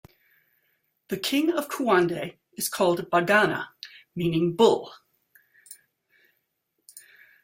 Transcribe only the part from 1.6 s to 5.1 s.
Kouande is called "Bagana" meaning Bull.